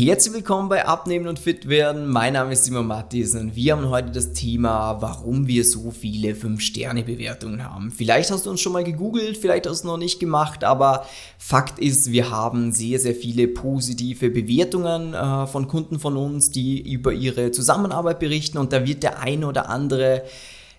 [0.00, 2.06] Herzlich willkommen bei Abnehmen und Fit werden.
[2.06, 6.34] Mein Name ist Simon Mattis und wir haben heute das Thema, warum wir so viele
[6.34, 7.90] 5-Sterne-Bewertungen haben.
[7.90, 11.04] Vielleicht hast du uns schon mal gegoogelt, vielleicht hast du es noch nicht gemacht, aber
[11.36, 16.80] Fakt ist, wir haben sehr, sehr viele positive Bewertungen äh, von Kunden von uns, die
[16.80, 20.22] über ihre Zusammenarbeit berichten und da wird der ein oder andere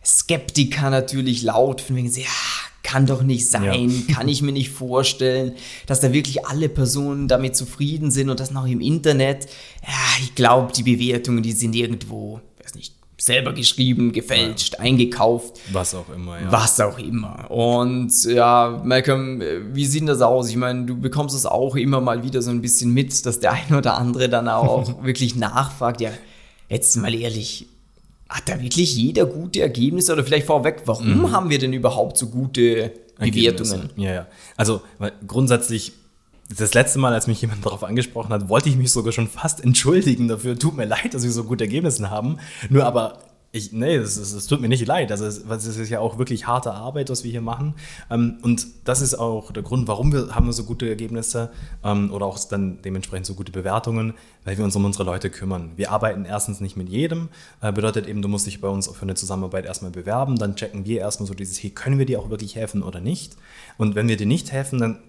[0.01, 2.23] Skeptiker natürlich laut, von wegen, ja,
[2.89, 4.15] kann doch nicht sein, ja.
[4.15, 5.53] kann ich mir nicht vorstellen,
[5.85, 9.45] dass da wirklich alle Personen damit zufrieden sind und das noch im Internet.
[9.83, 14.79] Ja, ich glaube, die Bewertungen, die sind irgendwo, weiß nicht, selber geschrieben, gefälscht, ja.
[14.79, 15.59] eingekauft.
[15.71, 16.51] Was auch immer, ja.
[16.51, 17.51] Was auch immer.
[17.51, 19.39] Und ja, Malcolm,
[19.71, 20.49] wie sieht das aus?
[20.49, 23.51] Ich meine, du bekommst es auch immer mal wieder so ein bisschen mit, dass der
[23.51, 26.09] eine oder andere dann auch wirklich nachfragt, ja,
[26.69, 27.67] jetzt mal ehrlich,
[28.29, 31.31] hat da wirklich jeder gute Ergebnisse oder vielleicht vorweg, warum mhm.
[31.31, 33.89] haben wir denn überhaupt so gute Bewertungen?
[33.95, 34.27] Ja, ja.
[34.55, 34.81] Also
[35.27, 35.93] grundsätzlich,
[36.55, 39.63] das letzte Mal, als mich jemand darauf angesprochen hat, wollte ich mich sogar schon fast
[39.63, 40.57] entschuldigen dafür.
[40.57, 42.37] Tut mir leid, dass wir so gute Ergebnisse haben.
[42.69, 43.17] Nur aber
[43.51, 45.11] ich, nee, es tut mir nicht leid.
[45.11, 47.73] Also es, ist ja auch wirklich harte Arbeit, was wir hier machen.
[48.11, 51.49] Ähm, und das ist auch der Grund, warum wir haben so gute Ergebnisse
[51.83, 55.71] ähm, oder auch dann dementsprechend so gute Bewertungen, weil wir uns um unsere Leute kümmern.
[55.77, 57.29] Wir arbeiten erstens nicht mit jedem.
[57.61, 60.37] Äh, bedeutet eben, du musst dich bei uns für eine Zusammenarbeit erstmal bewerben.
[60.37, 63.35] Dann checken wir erstmal so dieses, hey, können wir dir auch wirklich helfen oder nicht?
[63.79, 64.99] Und wenn wir dir nicht helfen, dann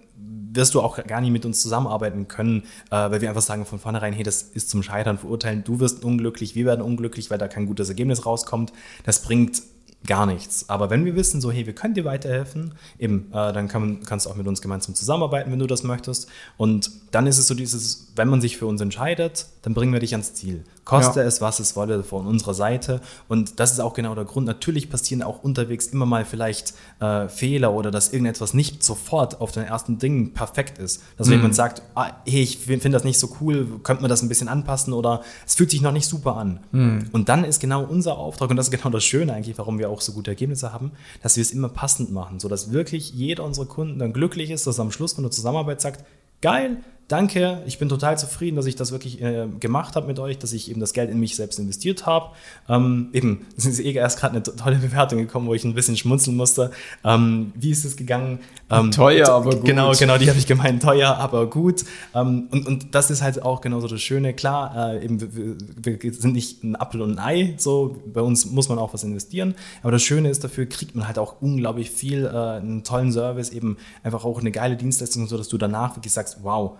[0.53, 3.79] wirst du auch gar nicht mit uns zusammenarbeiten können, äh, weil wir einfach sagen von
[3.79, 7.47] vornherein, hey, das ist zum Scheitern verurteilen, du wirst unglücklich, wir werden unglücklich, weil da
[7.47, 8.73] kein gutes Ergebnis rauskommt.
[9.03, 9.61] Das bringt
[10.07, 10.67] gar nichts.
[10.69, 14.25] Aber wenn wir wissen, so, hey, wir können dir weiterhelfen, eben, äh, dann kann, kannst
[14.25, 16.27] du auch mit uns gemeinsam zusammenarbeiten, wenn du das möchtest.
[16.57, 19.99] Und dann ist es so dieses, wenn man sich für uns entscheidet, dann bringen wir
[19.99, 20.63] dich ans Ziel.
[20.85, 21.25] Koste ja.
[21.25, 23.01] es, was es wolle, von unserer Seite.
[23.27, 24.47] Und das ist auch genau der Grund.
[24.47, 29.51] Natürlich passieren auch unterwegs immer mal vielleicht äh, Fehler oder dass irgendetwas nicht sofort auf
[29.51, 31.03] den ersten Dingen perfekt ist.
[31.17, 31.33] Dass mhm.
[31.33, 34.47] jemand sagt, ah, hey, ich finde das nicht so cool, könnte man das ein bisschen
[34.47, 36.61] anpassen oder es fühlt sich noch nicht super an.
[36.71, 37.09] Mhm.
[37.11, 39.89] Und dann ist genau unser Auftrag, und das ist genau das Schöne eigentlich, warum wir
[39.89, 43.67] auch so gute Ergebnisse haben, dass wir es immer passend machen, sodass wirklich jeder unserer
[43.67, 46.03] Kunden dann glücklich ist, dass er am Schluss von der Zusammenarbeit sagt,
[46.41, 50.37] geil, danke, ich bin total zufrieden, dass ich das wirklich äh, gemacht habe mit euch,
[50.37, 52.29] dass ich eben das Geld in mich selbst investiert habe.
[52.69, 55.97] Ähm, eben, es ist eh erst gerade eine tolle Bewertung gekommen, wo ich ein bisschen
[55.97, 56.71] schmunzeln musste.
[57.03, 58.39] Ähm, wie ist es gegangen?
[58.69, 59.65] Ähm, teuer, aber gut.
[59.65, 61.83] Genau, genau, die habe ich gemeint, teuer, aber gut.
[62.15, 64.33] Ähm, und, und das ist halt auch genauso das Schöne.
[64.33, 68.45] Klar, äh, eben, wir, wir, sind nicht ein Apfel und ein Ei, so, bei uns
[68.45, 69.55] muss man auch was investieren.
[69.81, 73.49] Aber das Schöne ist, dafür kriegt man halt auch unglaublich viel, äh, einen tollen Service,
[73.49, 76.77] eben einfach auch eine geile Dienstleistung, so dass du danach wirklich sagst, wow,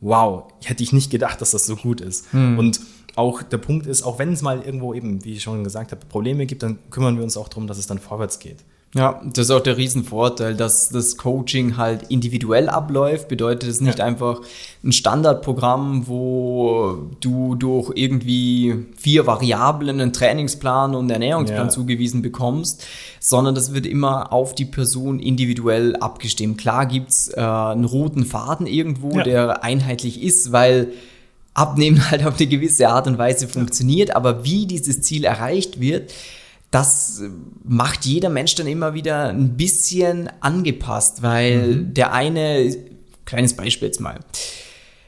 [0.00, 2.32] wow, hätte ich nicht gedacht, dass das so gut ist.
[2.32, 2.58] Hm.
[2.58, 2.80] Und
[3.16, 6.04] auch der Punkt ist, auch wenn es mal irgendwo eben, wie ich schon gesagt habe,
[6.06, 8.64] Probleme gibt, dann kümmern wir uns auch darum, dass es dann vorwärts geht.
[8.92, 13.28] Ja, das ist auch der Riesenvorteil, dass das Coaching halt individuell abläuft.
[13.28, 14.04] Bedeutet es nicht ja.
[14.04, 14.40] einfach
[14.82, 21.68] ein Standardprogramm, wo du durch irgendwie vier Variablen einen Trainingsplan und einen Ernährungsplan ja.
[21.68, 22.84] zugewiesen bekommst,
[23.20, 26.58] sondern das wird immer auf die Person individuell abgestimmt.
[26.58, 29.22] Klar gibt's äh, einen roten Faden irgendwo, ja.
[29.22, 30.88] der einheitlich ist, weil
[31.54, 36.12] Abnehmen halt auf eine gewisse Art und Weise funktioniert, aber wie dieses Ziel erreicht wird,
[36.70, 37.22] das
[37.64, 41.94] macht jeder Mensch dann immer wieder ein bisschen angepasst, weil mhm.
[41.94, 42.76] der eine,
[43.24, 44.20] kleines Beispiel jetzt mal.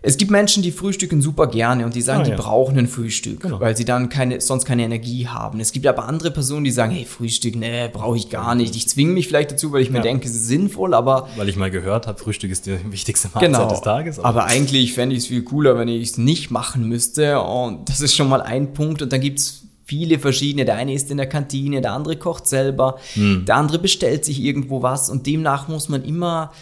[0.04, 2.34] Es gibt Menschen, die frühstücken super gerne und die sagen, ah, ja.
[2.34, 3.60] die brauchen ein Frühstück, genau.
[3.60, 5.60] weil sie dann keine, sonst keine Energie haben.
[5.60, 8.74] Es gibt aber andere Personen, die sagen, hey, Frühstück, nee, brauche ich gar nicht.
[8.74, 9.94] Ich zwinge mich vielleicht dazu, weil ich ja.
[9.94, 11.28] mir denke, es ist sinnvoll, aber...
[11.36, 13.68] Weil ich mal gehört habe, Frühstück ist die wichtigste Mahlzeit genau.
[13.70, 14.18] des Tages.
[14.18, 17.88] Aber, aber eigentlich fände ich es viel cooler, wenn ich es nicht machen müsste und
[17.88, 20.64] das ist schon mal ein Punkt und dann gibt es viele verschiedene.
[20.64, 23.44] Der eine ist in der Kantine, der andere kocht selber, hm.
[23.46, 26.52] der andere bestellt sich irgendwo was und demnach muss man immer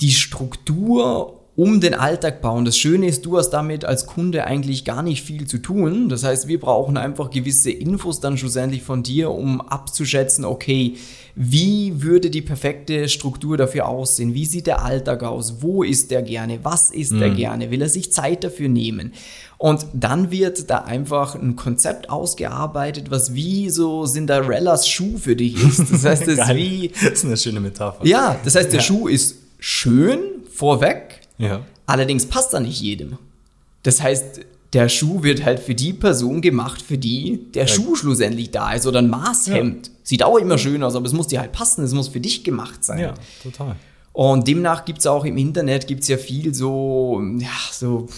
[0.00, 2.64] die Struktur um den Alltag bauen.
[2.64, 6.08] Das Schöne ist, du hast damit als Kunde eigentlich gar nicht viel zu tun.
[6.08, 10.96] Das heißt, wir brauchen einfach gewisse Infos dann schlussendlich von dir, um abzuschätzen, okay,
[11.34, 14.34] wie würde die perfekte Struktur dafür aussehen?
[14.34, 15.62] Wie sieht der Alltag aus?
[15.62, 16.60] Wo ist der gerne?
[16.62, 17.22] Was ist mhm.
[17.22, 17.70] er gerne?
[17.70, 19.12] Will er sich Zeit dafür nehmen?
[19.58, 25.62] Und dann wird da einfach ein Konzept ausgearbeitet, was wie so Cinderellas Schuh für dich
[25.62, 25.80] ist.
[25.90, 26.88] Das heißt, das ist wie.
[26.88, 28.06] Das ist eine schöne Metapher.
[28.06, 28.84] Ja, das heißt, der ja.
[28.84, 30.18] Schuh ist schön
[30.52, 31.64] vorweg, ja.
[31.86, 33.18] allerdings passt er nicht jedem.
[33.82, 34.40] Das heißt,
[34.72, 37.68] der Schuh wird halt für die Person gemacht, für die der ja.
[37.68, 39.86] Schuh schlussendlich da ist oder ein Maßhemd.
[39.86, 39.92] Ja.
[40.02, 42.44] Sieht auch immer schön aus, aber es muss dir halt passen, es muss für dich
[42.44, 43.00] gemacht sein.
[43.00, 43.76] Ja, total.
[44.12, 48.08] Und demnach gibt es auch im Internet gibt's ja viel so, ja, so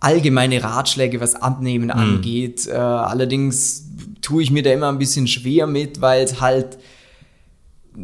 [0.00, 1.90] allgemeine Ratschläge, was Abnehmen mhm.
[1.90, 2.66] angeht.
[2.66, 3.84] Äh, allerdings
[4.20, 6.78] tue ich mir da immer ein bisschen schwer mit, weil es halt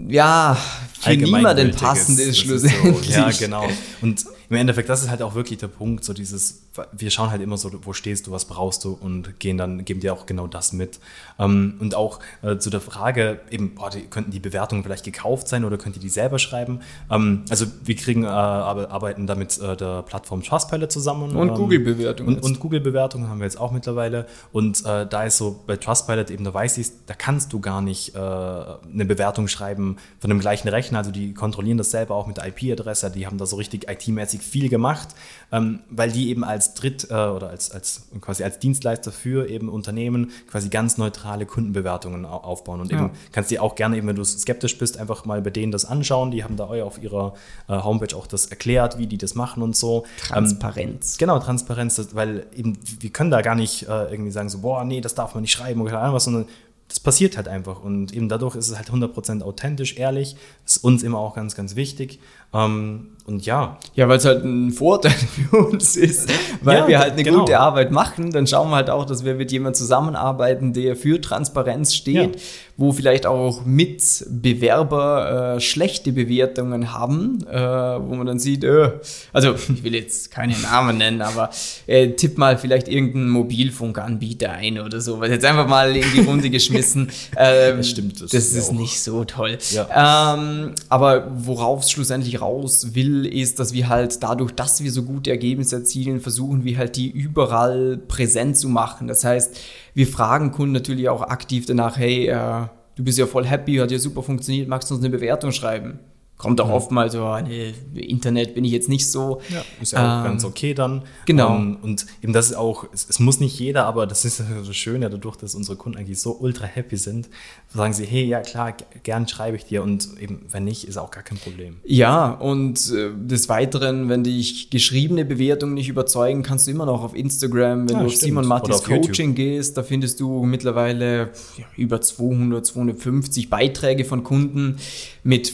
[0.08, 0.56] ja
[1.00, 3.06] für niemanden passend ist, schlussendlich.
[3.06, 3.68] So, ja, genau.
[4.00, 6.62] Und im Endeffekt, das ist halt auch wirklich der Punkt, so dieses,
[6.92, 10.00] wir schauen halt immer so, wo stehst du, was brauchst du und gehen dann, geben
[10.00, 11.00] dir auch genau das mit.
[11.38, 15.48] Ähm, und auch äh, zu der Frage, eben, boah, die, könnten die Bewertungen vielleicht gekauft
[15.48, 16.80] sein oder könnt ihr die selber schreiben?
[17.10, 21.36] Ähm, also wir kriegen, äh, arbeiten da mit äh, der Plattform Trustpilot zusammen.
[21.36, 22.36] Und ähm, Google-Bewertungen.
[22.36, 24.26] Und, und Google-Bewertungen haben wir jetzt auch mittlerweile.
[24.52, 28.16] Und da ist so bei Trustpilot eben, da weiß ich, da kannst du gar nicht
[28.16, 30.98] eine Bewertung schreiben von dem gleichen Rechner.
[30.98, 33.10] Also die kontrollieren das selber auch mit der IP-Adresse.
[33.10, 35.08] Die haben da so richtig IT-mäßig viel gemacht,
[35.50, 39.68] ähm, weil die eben als Dritt- äh, oder als, als quasi als Dienstleister für eben
[39.68, 42.80] Unternehmen quasi ganz neutrale Kundenbewertungen aufbauen.
[42.80, 43.10] Und eben ja.
[43.32, 46.30] kannst dir auch gerne, eben wenn du skeptisch bist, einfach mal bei denen das anschauen.
[46.30, 47.34] Die haben da auf ihrer
[47.68, 50.04] äh, Homepage auch das erklärt, wie die das machen und so.
[50.18, 51.14] Transparenz.
[51.14, 54.58] Ähm, genau, Transparenz, das, weil eben wir können da gar nicht äh, irgendwie sagen so,
[54.58, 56.46] boah, nee, das darf man nicht schreiben oder keine Ahnung was, sondern
[56.88, 57.82] das passiert halt einfach.
[57.82, 60.36] Und eben dadurch ist es halt 100% authentisch, ehrlich.
[60.64, 62.18] Das ist uns immer auch ganz, ganz wichtig.
[62.54, 63.76] Ähm, und ja.
[63.94, 65.12] Ja, weil es halt ein Vorteil
[65.50, 66.30] für uns ist,
[66.62, 67.40] weil ja, wir halt eine genau.
[67.40, 68.30] gute Arbeit machen.
[68.30, 72.42] Dann schauen wir halt auch, dass wir mit jemandem zusammenarbeiten, der für Transparenz steht, ja.
[72.78, 78.92] Wo vielleicht auch Mitbewerber äh, schlechte Bewertungen haben, äh, wo man dann sieht, äh,
[79.32, 81.50] also ich will jetzt keine Namen nennen, aber
[81.88, 86.20] äh, tipp mal vielleicht irgendeinen Mobilfunkanbieter ein oder so, was jetzt einfach mal in die
[86.20, 87.10] Runde geschmissen.
[87.36, 88.20] Ähm, das stimmt.
[88.20, 89.58] Das, das ist nicht so toll.
[89.70, 90.34] Ja.
[90.34, 95.02] Ähm, aber worauf es schlussendlich raus will, ist, dass wir halt dadurch, dass wir so
[95.02, 99.08] gute Ergebnisse erzielen, versuchen wir halt die überall präsent zu machen.
[99.08, 99.56] Das heißt,
[99.98, 103.90] wir fragen Kunden natürlich auch aktiv danach, hey, äh, du bist ja voll happy, hat
[103.90, 105.98] ja super funktioniert, magst du uns eine Bewertung schreiben?
[106.38, 106.74] Kommt auch ja.
[106.74, 109.40] oftmals so, nee, Internet bin ich jetzt nicht so.
[109.48, 111.02] Ja, ist ja auch ähm, ganz okay dann.
[111.26, 111.56] Genau.
[111.56, 114.40] Um, ähm, und eben das ist auch, es, es, muss nicht jeder, aber das ist
[114.62, 117.28] so schön, ja, dadurch, dass unsere Kunden eigentlich so ultra happy sind,
[117.74, 121.10] sagen sie, hey, ja klar, gern schreibe ich dir und eben, wenn nicht, ist auch
[121.10, 121.78] gar kein Problem.
[121.84, 127.02] Ja, und äh, des Weiteren, wenn dich geschriebene Bewertungen nicht überzeugen, kannst du immer noch
[127.02, 129.34] auf Instagram, wenn ja, du auf Simon Mattis Coaching YouTube.
[129.34, 131.30] gehst, da findest du mittlerweile
[131.76, 134.76] über 200, 250 Beiträge von Kunden
[135.24, 135.48] mit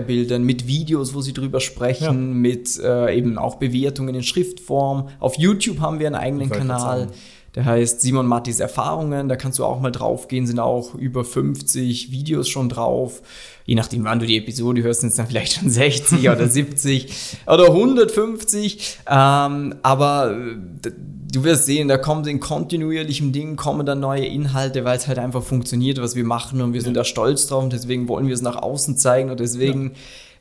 [0.00, 2.12] Vorher-Nachher-Bildern, mit Videos, wo sie drüber sprechen, ja.
[2.12, 5.08] mit äh, eben auch Bewertungen in Schriftform.
[5.18, 7.08] Auf YouTube haben wir einen eigenen Kanal.
[7.56, 9.28] Der heißt Simon Mattis Erfahrungen.
[9.28, 13.22] Da kannst du auch mal drauf gehen, sind auch über 50 Videos schon drauf.
[13.64, 17.38] Je nachdem, wann du die Episode hörst, sind es dann vielleicht schon 60 oder 70
[17.46, 18.98] oder 150.
[19.08, 20.36] Ähm, aber
[20.84, 20.90] äh,
[21.32, 25.18] du wirst sehen, da kommt in kontinuierlichem Ding kommen dann neue Inhalte, weil es halt
[25.18, 28.34] einfach funktioniert, was wir machen und wir sind da stolz drauf und deswegen wollen wir
[28.34, 29.92] es nach außen zeigen und deswegen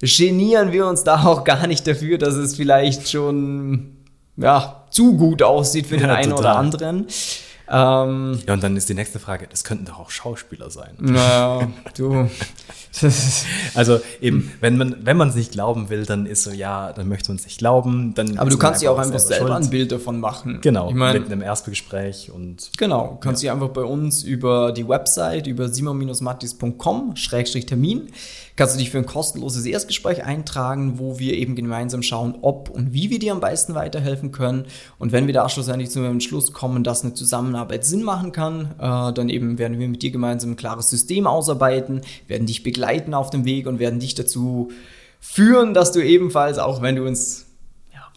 [0.01, 0.07] ja.
[0.17, 3.97] genieren wir uns da auch gar nicht dafür, dass es vielleicht schon
[4.37, 6.39] ja, zu gut aussieht für ja, den einen total.
[6.39, 7.07] oder anderen.
[7.71, 10.95] Ähm, ja, und dann ist die nächste Frage, das könnten doch auch Schauspieler sein.
[10.99, 11.67] Naja,
[11.97, 12.27] du.
[13.75, 17.07] also eben, wenn man wenn man es nicht glauben will, dann ist so, ja, dann
[17.07, 18.13] möchte man es nicht glauben.
[18.15, 20.59] Dann Aber du kannst dir auch einfach selber ein Bild davon machen.
[20.61, 22.71] Genau, ich mein, mit einem Erstgespräch und.
[22.77, 23.53] Genau, kannst ja.
[23.53, 28.09] dich einfach bei uns über die Website, über simon-mattis.com, Schrägstrich Termin,
[28.55, 32.91] kannst du dich für ein kostenloses Erstgespräch eintragen, wo wir eben gemeinsam schauen, ob und
[32.91, 34.65] wie wir dir am besten weiterhelfen können.
[34.97, 38.75] Und wenn wir da schlussendlich zu einem Schluss kommen, dass eine Zusammenarbeit Sinn machen kann,
[38.79, 43.13] äh, dann eben werden wir mit dir gemeinsam ein klares System ausarbeiten, werden dich begleiten
[43.13, 44.71] auf dem Weg und werden dich dazu
[45.19, 47.45] führen, dass du ebenfalls, auch wenn du uns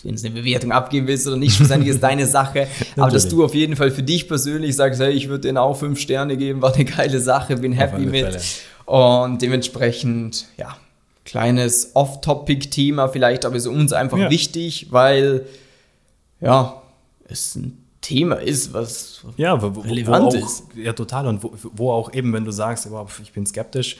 [0.02, 2.66] du uns eine Bewertung abgeben willst oder nicht, schlussendlich ist deine Sache.
[2.96, 5.76] aber dass du auf jeden Fall für dich persönlich sagst, hey, ich würde denen auch
[5.76, 8.24] fünf Sterne geben, war eine geile Sache, bin happy mit.
[8.24, 8.40] Fälle.
[8.84, 10.76] Und dementsprechend, ja,
[11.24, 14.30] kleines Off-Topic-Thema vielleicht, aber ist uns einfach ja.
[14.30, 15.46] wichtig, weil,
[16.40, 16.82] ja,
[17.28, 20.64] es ein Thema ist, was ja, wo, relevant wo auch, ist.
[20.74, 21.26] Ja, total.
[21.28, 22.86] Und wo, wo, auch eben, wenn du sagst,
[23.22, 23.96] ich bin skeptisch,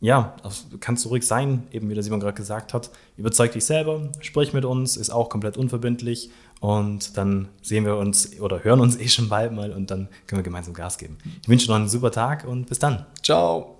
[0.00, 0.34] ja,
[0.80, 2.90] kannst du ruhig sein, eben wie der Simon gerade gesagt hat.
[3.18, 6.30] Überzeug dich selber, sprich mit uns, ist auch komplett unverbindlich
[6.60, 10.38] und dann sehen wir uns oder hören uns eh schon bald mal und dann können
[10.38, 11.18] wir gemeinsam Gas geben.
[11.42, 13.04] Ich wünsche noch einen super Tag und bis dann.
[13.22, 13.79] Ciao.